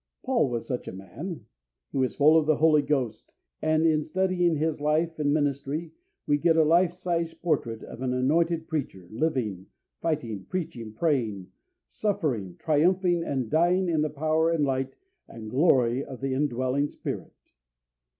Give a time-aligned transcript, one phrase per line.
[0.25, 1.45] Paul was such a man.
[1.91, 3.21] He was full of the Holy Spirit,
[3.61, 5.91] and in studying his life and ministry
[6.25, 9.67] we get a life sized portrait of an anointed preacher living,
[10.01, 11.51] fighting, preaching, praying,
[11.85, 14.95] suffering, triumphing, and dying in the power and light
[15.27, 17.35] and glory of the indwelling Spirit.